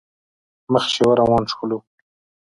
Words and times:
مخ 0.73 0.85
شېوه 0.93 1.13
روان 1.21 1.43
شولو. 1.51 1.77